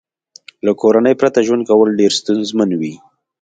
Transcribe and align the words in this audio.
له 0.65 0.71
کورنۍ 0.81 1.13
پرته 1.21 1.39
ژوند 1.47 1.63
کول 1.69 1.89
ډېر 1.99 2.11
ستونزمن 2.19 2.69
وي 2.79 2.93